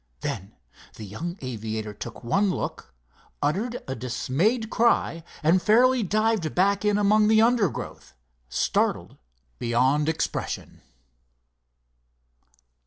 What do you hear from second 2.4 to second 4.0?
look, uttered a